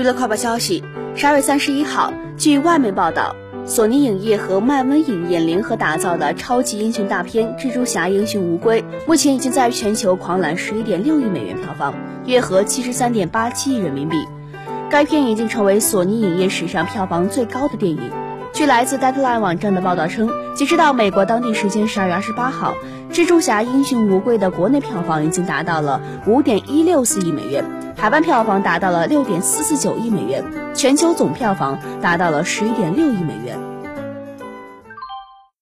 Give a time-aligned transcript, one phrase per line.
[0.00, 0.82] 娱乐快报消息：
[1.14, 11.92] 十二月三十一号，据外媒报道，索尼影业和漫威影业联合打造的超级英雄大片《蜘蛛侠：英雄无归》，目前已经在全球狂揽十一点六亿美元票房，
[12.24, 14.16] 约合七十三点八七亿人民币。
[14.88, 18.10] 该片已经成为索尼影业史上票房最高的电影。
[18.54, 22.74] 据来自 Deadline 网站的报道称，截止到美国当地时间十二月二十八号，
[23.14, 27.62] 《蜘蛛侠：英雄无归》的国内票房已经达到了五点一六四亿美元。
[28.00, 30.42] 台湾票房达到了六点四四九亿美元，
[30.74, 33.69] 全球总票房达到了十一点六亿美元。